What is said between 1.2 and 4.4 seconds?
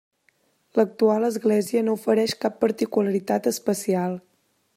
església no ofereix cap particularitat especial.